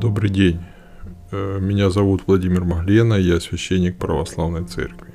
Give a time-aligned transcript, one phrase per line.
[0.00, 0.60] Добрый день.
[1.30, 5.12] Э, Меня зовут Владимир Маглена, я священник православной церкви.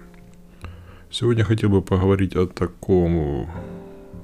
[1.12, 3.48] Сегодня хотел бы поговорить о таком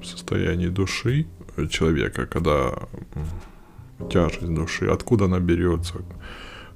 [0.04, 1.28] состоянии души
[1.70, 2.72] человека, когда
[4.12, 6.02] тяжесть души, откуда она берется,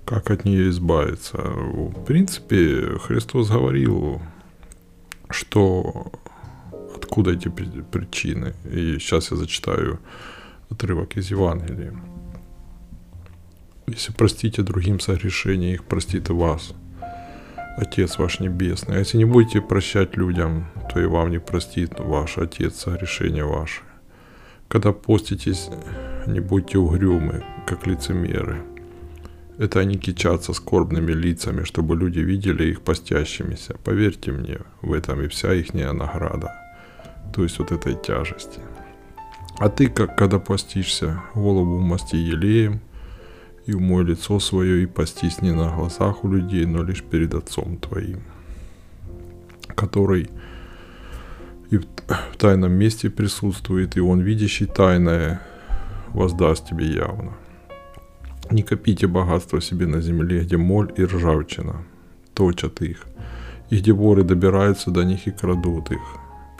[0.05, 1.37] как от нее избавиться.
[1.37, 4.21] В принципе, Христос говорил,
[5.29, 6.11] что
[6.95, 8.53] откуда эти при- причины.
[8.71, 9.99] И сейчас я зачитаю
[10.69, 11.93] отрывок из Евангелия.
[13.87, 16.73] Если простите другим согрешения, их простит и вас.
[17.77, 18.95] Отец ваш Небесный.
[18.95, 23.81] А если не будете прощать людям, то и вам не простит ваш Отец согрешения ваши.
[24.67, 25.69] Когда поститесь,
[26.25, 28.61] не будьте угрюмы, как лицемеры.
[29.57, 33.75] Это они кичатся скорбными лицами, чтобы люди видели их постящимися.
[33.83, 36.55] Поверьте мне, в этом и вся ихняя награда.
[37.33, 38.59] То есть вот этой тяжести.
[39.59, 42.81] А ты, как когда постишься, голову масти елеем,
[43.65, 47.77] и умой лицо свое, и постись не на глазах у людей, но лишь перед Отцом
[47.77, 48.21] Твоим,
[49.75, 50.29] который
[51.69, 55.41] и в тайном месте присутствует, и Он, видящий тайное,
[56.09, 57.33] воздаст тебе явно.
[58.51, 61.83] Не копите богатство себе на земле, где моль и ржавчина
[62.33, 63.05] точат их,
[63.69, 66.01] и где воры добираются до них и крадут их.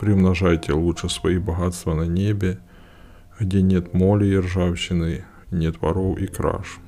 [0.00, 2.58] Примножайте лучше свои богатства на небе,
[3.38, 6.78] где нет моли и ржавчины, нет воров и краж.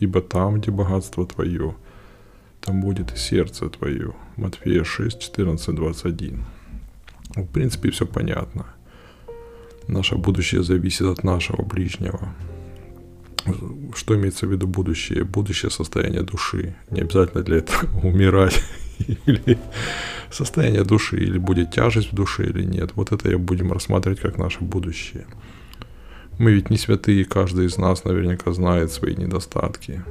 [0.00, 1.74] Ибо там, где богатство твое,
[2.60, 4.14] там будет и сердце твое.
[4.36, 6.44] Матфея 6, 14, 21.
[7.34, 8.66] В принципе, все понятно.
[9.86, 12.34] Наше будущее зависит от нашего ближнего.
[13.94, 15.24] Что имеется в виду будущее?
[15.24, 16.76] Будущее состояние души.
[16.90, 18.62] Не обязательно для этого умирать.
[19.26, 19.58] Или
[20.30, 22.92] состояние души, или будет тяжесть в душе, или нет.
[22.94, 25.26] Вот это я будем рассматривать как наше будущее.
[26.38, 30.04] Мы ведь не святые, каждый из нас наверняка знает свои недостатки,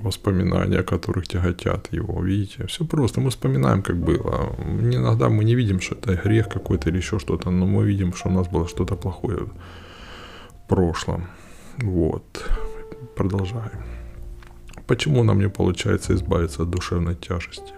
[0.00, 2.22] воспоминания, о которых тяготят его.
[2.22, 3.20] Видите, все просто.
[3.20, 4.54] Мы вспоминаем, как было.
[4.80, 8.28] Иногда мы не видим, что это грех какой-то или еще что-то, но мы видим, что
[8.28, 11.26] у нас было что-то плохое в прошлом.
[11.78, 12.50] Вот.
[13.16, 13.82] Продолжаем.
[14.86, 17.74] Почему нам не получается избавиться от душевной тяжести?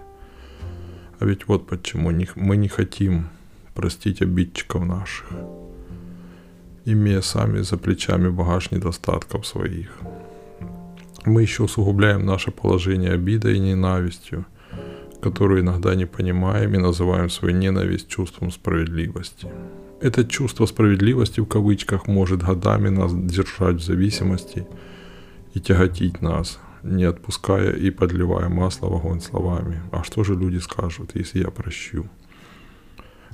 [1.18, 3.28] А ведь вот почему мы не хотим
[3.74, 5.32] простить обидчиков наших,
[6.84, 9.98] имея сами за плечами багаж недостатков своих.
[11.24, 14.44] Мы еще усугубляем наше положение обидой и ненавистью,
[15.20, 19.48] которую иногда не понимаем и называем свою ненависть чувством справедливости.
[20.00, 24.66] Это чувство справедливости в кавычках может годами нас держать в зависимости
[25.54, 29.80] и тяготить нас, не отпуская и подливая масло в огонь словами.
[29.92, 32.08] А что же люди скажут, если я прощу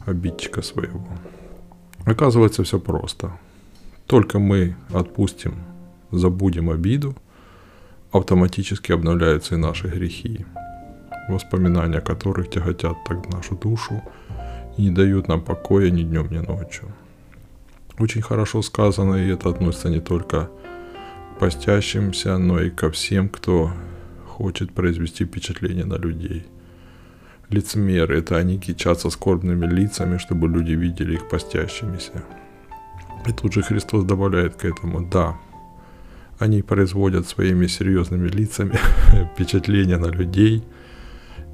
[0.05, 1.09] обидчика своего?
[2.05, 3.33] Оказывается, все просто.
[4.07, 5.57] Только мы отпустим,
[6.11, 7.15] забудем обиду,
[8.13, 10.47] автоматически обновляются и наши грехи,
[11.29, 14.03] воспоминания которых тяготят так нашу душу
[14.79, 16.89] и не дают нам покоя ни днем, ни ночью.
[17.99, 23.73] Очень хорошо сказано, и это относится не только к постящимся, но и ко всем, кто
[24.27, 26.47] хочет произвести впечатление на людей.
[27.51, 32.23] Лицемеры– это они кичатся скорбными лицами, чтобы люди видели их постящимися.
[33.27, 35.37] И тут же Христос добавляет к этому, да,
[36.39, 38.79] они производят своими серьезными лицами
[39.35, 40.63] впечатление на людей,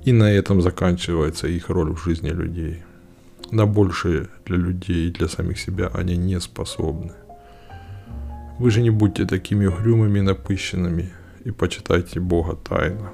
[0.05, 2.83] и на этом заканчивается их роль в жизни людей.
[3.51, 7.13] На большее для людей и для самих себя они не способны.
[8.59, 11.11] Вы же не будьте такими угрюмыми и напыщенными,
[11.45, 13.13] и почитайте Бога тайно,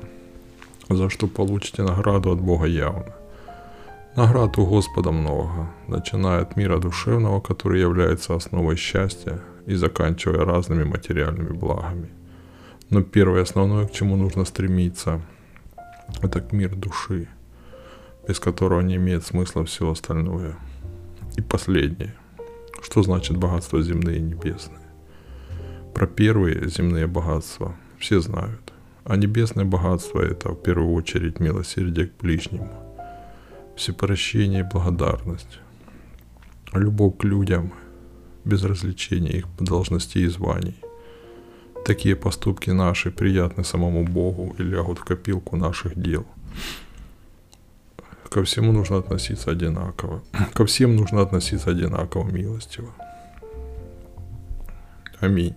[0.91, 3.15] за что получите награду от Бога явно.
[4.17, 10.85] Наград у Господа много, начиная от мира душевного, который является основой счастья, и заканчивая разными
[10.85, 12.11] материальными благами.
[12.89, 15.21] Но первое основное, к чему нужно стремиться,
[16.23, 17.29] это к мир души,
[18.27, 20.57] без которого не имеет смысла все остальное.
[21.37, 22.15] И последнее.
[22.83, 24.81] Что значит богатства земные и небесные?
[25.95, 28.70] Про первые земные богатства все знают.
[29.05, 32.71] А небесное богатство– это в первую очередь милосердие к ближнему,
[33.77, 35.61] всепрощение и благодарность,
[36.73, 37.73] любовь к людям,
[38.45, 40.77] без развлечения их должностей и званий.
[41.85, 46.27] Такие поступки наши приятны самому Богу и лягут в копилку наших дел.
[48.29, 50.23] Ко всему нужно относиться одинаково.
[50.53, 52.95] Ко всем нужно относиться одинаково милостиво.
[55.21, 55.55] Аминь.